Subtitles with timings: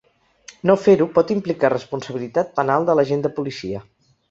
[0.69, 3.87] No fer-ho pot implicar responsabilitat penal de l’agent de policia.